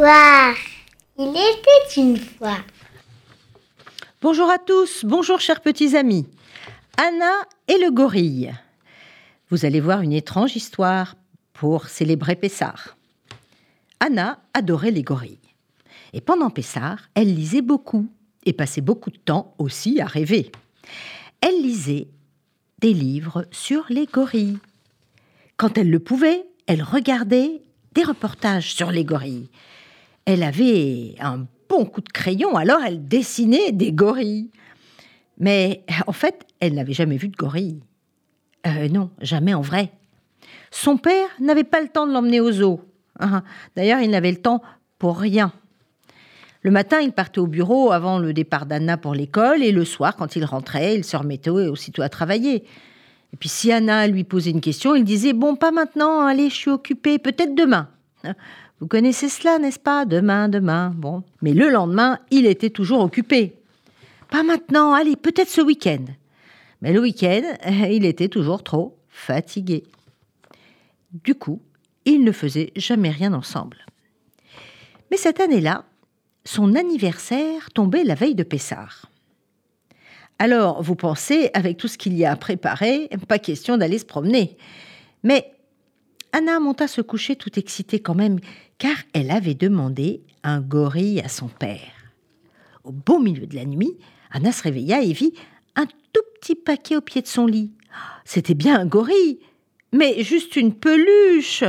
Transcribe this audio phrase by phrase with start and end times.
[0.00, 2.58] Il était une fois.
[4.22, 6.24] Bonjour à tous, bonjour chers petits amis.
[6.96, 7.32] Anna
[7.66, 8.54] et le gorille.
[9.50, 11.16] Vous allez voir une étrange histoire
[11.52, 12.96] pour célébrer Pessard.
[13.98, 15.40] Anna adorait les gorilles.
[16.12, 18.06] Et pendant Pessard, elle lisait beaucoup
[18.46, 20.52] et passait beaucoup de temps aussi à rêver.
[21.40, 22.06] Elle lisait
[22.78, 24.60] des livres sur les gorilles.
[25.56, 27.62] Quand elle le pouvait, elle regardait
[27.94, 29.48] des reportages sur les gorilles.
[30.28, 34.50] Elle avait un bon coup de crayon, alors elle dessinait des gorilles.
[35.38, 37.80] Mais en fait, elle n'avait jamais vu de gorille.
[38.66, 39.90] Euh, non, jamais en vrai.
[40.70, 42.82] Son père n'avait pas le temps de l'emmener au zoo.
[43.18, 43.42] Ah,
[43.74, 44.60] d'ailleurs, il n'avait le temps
[44.98, 45.50] pour rien.
[46.60, 50.14] Le matin, il partait au bureau avant le départ d'Anna pour l'école, et le soir,
[50.14, 52.64] quand il rentrait, il se remettait aussitôt à travailler.
[53.32, 56.54] Et puis si Anna lui posait une question, il disait Bon, pas maintenant, allez, je
[56.54, 57.88] suis occupé, peut-être demain.
[58.80, 60.04] Vous connaissez cela, n'est-ce pas?
[60.04, 61.24] Demain, demain, bon.
[61.42, 63.54] Mais le lendemain, il était toujours occupé.
[64.30, 66.04] Pas maintenant, allez, peut-être ce week-end.
[66.80, 67.42] Mais le week-end,
[67.90, 69.84] il était toujours trop fatigué.
[71.24, 71.60] Du coup,
[72.04, 73.84] ils ne faisaient jamais rien ensemble.
[75.10, 75.84] Mais cette année-là,
[76.44, 79.06] son anniversaire tombait la veille de Pessard.
[80.38, 84.04] Alors, vous pensez, avec tout ce qu'il y a à préparer, pas question d'aller se
[84.04, 84.56] promener.
[85.24, 85.52] Mais
[86.32, 88.38] Anna monta se coucher tout excitée quand même,
[88.78, 91.92] car elle avait demandé un gorille à son père.
[92.84, 93.96] Au beau milieu de la nuit,
[94.30, 95.32] Anna se réveilla et vit
[95.76, 97.72] un tout petit paquet au pied de son lit.
[98.24, 99.38] C'était bien un gorille,
[99.92, 101.64] mais juste une peluche.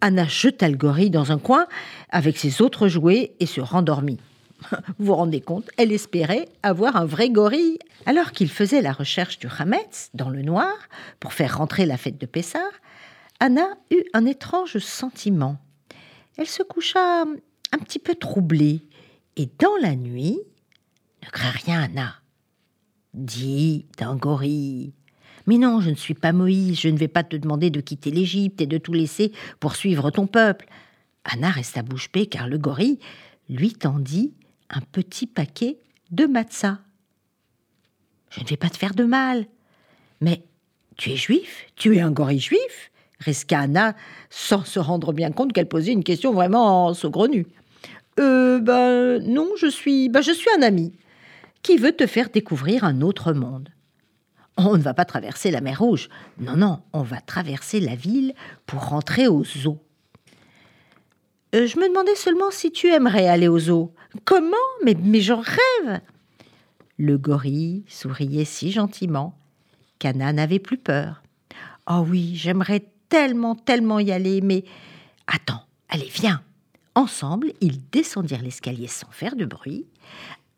[0.00, 1.66] Anna jeta le gorille dans un coin
[2.10, 4.18] avec ses autres jouets et se rendormit.
[4.98, 7.78] Vous vous rendez compte, elle espérait avoir un vrai gorille.
[8.06, 10.72] Alors qu'il faisait la recherche du Hametz dans le noir
[11.20, 12.62] pour faire rentrer la fête de Pessard,
[13.40, 15.58] Anna eut un étrange sentiment.
[16.36, 18.82] Elle se coucha un petit peu troublée
[19.36, 20.40] et dans la nuit,
[21.22, 22.16] ne crains rien, Anna.
[23.14, 24.92] Dis d'un gorille.
[25.46, 28.10] Mais non, je ne suis pas Moïse, je ne vais pas te demander de quitter
[28.10, 30.66] l'Égypte et de tout laisser pour suivre ton peuple.
[31.24, 32.98] Anna resta bouche bée car le gorille
[33.48, 34.34] lui tendit
[34.68, 35.78] un petit paquet
[36.10, 36.80] de matzah.
[38.30, 39.46] Je ne vais pas te faire de mal.
[40.20, 40.44] Mais
[40.96, 41.66] tu es juif?
[41.76, 42.90] Tu es un gorille juif?
[43.20, 43.94] Risqua Anna
[44.30, 47.46] sans se rendre bien compte qu'elle posait une question vraiment saugrenue.
[48.18, 50.92] Euh, ben non, je suis, ben je suis un ami
[51.62, 53.68] qui veut te faire découvrir un autre monde.
[54.56, 56.08] On ne va pas traverser la mer Rouge.
[56.40, 58.34] Non, non, on va traverser la ville
[58.66, 59.78] pour rentrer au zoo.
[61.54, 63.94] Euh, je me demandais seulement si tu aimerais aller au zoo.
[64.24, 64.56] Comment?
[64.84, 66.00] Mais, mais j'en rêve
[66.98, 69.38] Le gorille souriait si gentiment
[69.98, 71.22] qu'Anna n'avait plus peur.
[71.88, 74.64] Oh oui, j'aimerais tellement, tellement y aller, mais
[75.26, 76.42] attends, allez, viens.
[76.94, 79.86] Ensemble, ils descendirent l'escalier sans faire de bruit.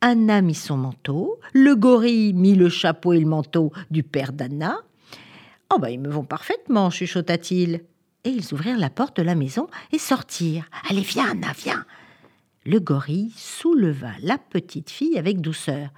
[0.00, 4.78] Anna mit son manteau, le gorille mit le chapeau et le manteau du père d'Anna.
[5.72, 7.82] Oh, bah, ils me vont parfaitement, chuchota-t-il.
[8.24, 10.68] Et ils ouvrirent la porte de la maison et sortirent.
[10.88, 11.84] Allez, viens, Anna, viens.
[12.66, 15.90] Le gorille souleva la petite fille avec douceur.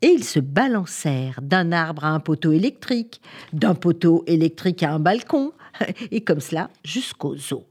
[0.00, 3.20] Et ils se balancèrent d'un arbre à un poteau électrique,
[3.52, 5.52] d'un poteau électrique à un balcon,
[6.10, 7.64] et comme cela jusqu'au zoo.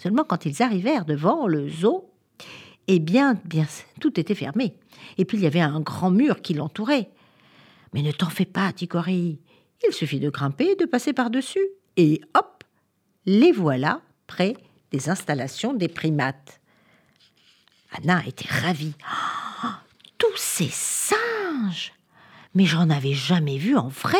[0.00, 2.10] Seulement quand ils arrivèrent devant le zoo,
[2.88, 3.66] eh bien, bien,
[4.00, 4.74] tout était fermé.
[5.16, 7.10] Et puis il y avait un grand mur qui l'entourait.
[7.94, 8.88] Mais ne t'en fais pas, dit.
[9.86, 11.66] Il suffit de grimper de passer par-dessus.
[11.96, 12.64] Et hop,
[13.26, 14.56] les voilà près
[14.90, 16.60] des installations des primates.
[17.92, 18.94] Anna était ravie.
[19.64, 19.68] Oh,
[20.18, 21.21] tous ces singes
[22.54, 24.18] Mais j'en avais jamais vu en vrai.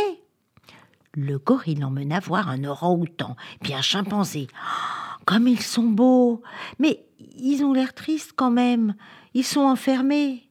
[1.15, 4.49] Le gorille l'emmena voir un orang-outan, puis chimpanzé.
[4.53, 6.43] Oh, comme ils sont beaux
[6.79, 7.05] Mais
[7.37, 8.95] ils ont l'air tristes quand même.
[9.35, 10.49] Ils sont enfermés.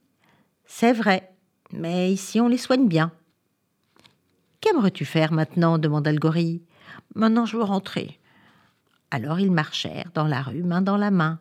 [0.65, 1.33] C'est vrai,
[1.71, 3.11] mais ici on les soigne bien.
[4.61, 5.79] Qu'aimerais-tu faire maintenant?
[5.79, 6.61] demanda le gorille.
[7.15, 8.19] Maintenant je veux rentrer.
[9.09, 11.39] Alors ils marchèrent dans la rue, main dans la main.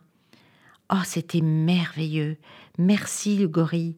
[0.93, 2.37] Oh, c'était merveilleux.
[2.79, 3.97] Merci, le gorille.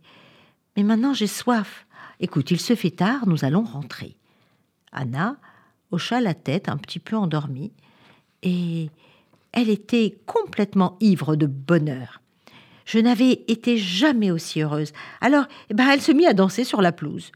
[0.76, 1.86] Mais maintenant j'ai soif.
[2.20, 4.16] Écoute, il se fait tard, nous allons rentrer.
[4.92, 5.36] Anna
[5.90, 7.72] hocha la tête, un petit peu endormie,
[8.42, 8.90] et
[9.52, 12.20] elle était complètement ivre de bonheur.
[12.84, 14.92] Je n'avais été jamais aussi heureuse.
[15.20, 17.30] Alors, eh ben, elle se mit à danser sur la pelouse.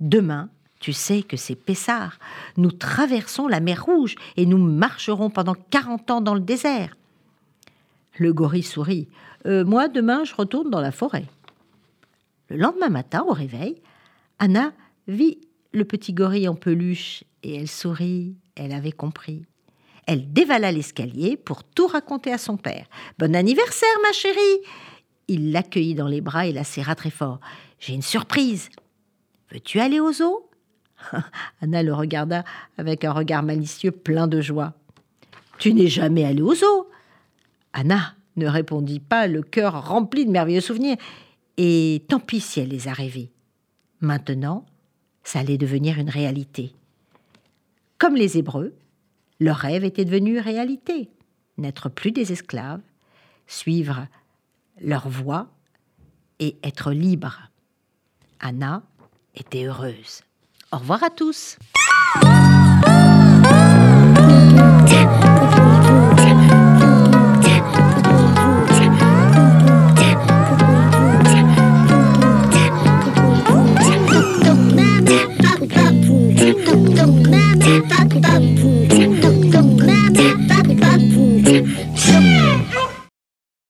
[0.00, 0.48] Demain,
[0.80, 2.18] tu sais que c'est Pessard.
[2.56, 6.96] Nous traversons la mer Rouge et nous marcherons pendant quarante ans dans le désert.
[8.18, 9.08] Le gorille sourit.
[9.46, 11.26] Euh, moi, demain, je retourne dans la forêt.
[12.48, 13.80] Le lendemain matin, au réveil,
[14.38, 14.72] Anna
[15.06, 15.38] vit
[15.72, 19.44] le petit gorille en peluche et elle sourit, elle avait compris.
[20.06, 22.86] Elle dévala l'escalier pour tout raconter à son père.
[23.18, 24.60] Bon anniversaire, ma chérie
[25.28, 27.40] Il l'accueillit dans les bras et la serra très fort.
[27.78, 28.70] J'ai une surprise.
[29.52, 30.48] Veux-tu aller au zoo?
[31.60, 32.44] Anna le regarda
[32.78, 34.72] avec un regard malicieux plein de joie.
[35.58, 36.88] Tu n'es jamais allé au zoo
[37.74, 40.96] Anna ne répondit pas, le cœur rempli de merveilleux souvenirs.
[41.58, 43.32] Et tant pis si elle les a rêvés.
[44.00, 44.64] Maintenant,
[45.24, 46.72] ça allait devenir une réalité.
[47.98, 48.74] Comme les Hébreux,
[49.40, 51.10] leur rêve était devenu réalité.
[51.58, 52.80] N'être plus des esclaves,
[53.48, 54.06] suivre
[54.80, 55.48] leur voie
[56.38, 57.50] et être libre.
[58.38, 58.84] Anna
[59.34, 60.22] était heureuse.
[60.70, 61.58] Au revoir à tous.